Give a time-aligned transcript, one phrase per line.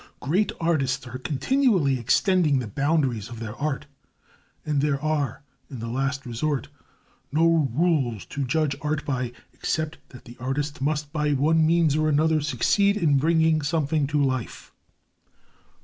[0.19, 3.85] Great artists are continually extending the boundaries of their art,
[4.65, 6.69] and there are, in the last resort,
[7.31, 12.09] no rules to judge art by except that the artist must by one means or
[12.09, 14.73] another succeed in bringing something to life.